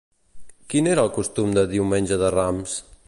Quin 0.73 0.89
era 0.93 1.03
el 1.07 1.11
costum 1.17 1.53
de 1.59 1.65
diumenge 1.75 2.21
de 2.23 2.33
Rams? 2.39 2.79